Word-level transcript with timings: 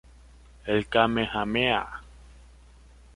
El 0.65 0.85
Kamehameha. 0.87 2.01